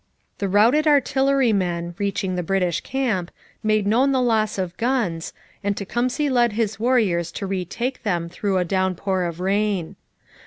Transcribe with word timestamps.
The 0.39 0.49
routed 0.49 0.87
artillerymen, 0.87 1.93
reaching 1.99 2.35
the 2.35 2.41
British 2.41 2.81
camp, 2.81 3.29
made 3.61 3.85
known 3.85 4.11
the 4.11 4.19
loss 4.19 4.57
of 4.57 4.75
guns, 4.77 5.31
and 5.63 5.77
Tecumseh 5.77 6.27
led 6.27 6.53
his 6.53 6.79
warriors 6.79 7.31
to 7.33 7.45
retake 7.45 8.01
them 8.01 8.27
through 8.27 8.57
a 8.57 8.65
downpour 8.65 9.25
of 9.25 9.39
rain. 9.39 9.95